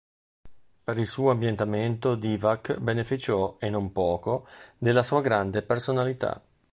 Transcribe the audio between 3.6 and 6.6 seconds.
non poco della sua grande personalità.